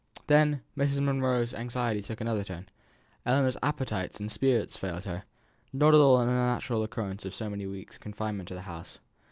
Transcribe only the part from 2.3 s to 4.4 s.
turn. Ellinor's appetite and